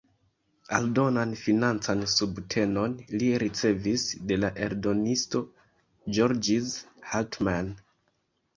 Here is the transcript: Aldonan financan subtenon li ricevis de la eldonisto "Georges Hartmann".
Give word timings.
Aldonan 0.77 1.33
financan 1.41 2.01
subtenon 2.13 2.95
li 3.13 3.29
ricevis 3.45 4.07
de 4.33 4.39
la 4.41 4.51
eldonisto 4.69 5.45
"Georges 6.19 6.75
Hartmann". 7.15 7.73